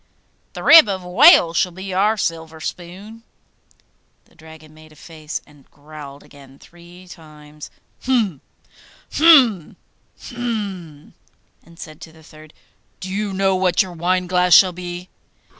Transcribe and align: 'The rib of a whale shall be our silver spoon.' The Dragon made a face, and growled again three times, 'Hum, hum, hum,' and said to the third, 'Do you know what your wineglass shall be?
'The 0.53 0.63
rib 0.63 0.89
of 0.89 1.03
a 1.03 1.07
whale 1.07 1.53
shall 1.53 1.71
be 1.71 1.93
our 1.93 2.17
silver 2.17 2.59
spoon.' 2.59 3.21
The 4.25 4.33
Dragon 4.33 4.73
made 4.73 4.91
a 4.91 4.95
face, 4.95 5.43
and 5.45 5.69
growled 5.69 6.23
again 6.23 6.57
three 6.57 7.07
times, 7.07 7.69
'Hum, 8.05 8.41
hum, 9.13 9.75
hum,' 10.19 11.13
and 11.61 11.77
said 11.77 12.01
to 12.01 12.11
the 12.11 12.23
third, 12.23 12.51
'Do 12.99 13.11
you 13.11 13.31
know 13.31 13.55
what 13.55 13.83
your 13.83 13.93
wineglass 13.93 14.55
shall 14.55 14.73
be? 14.73 15.07